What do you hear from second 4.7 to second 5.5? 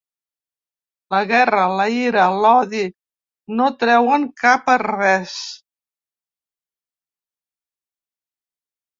a res.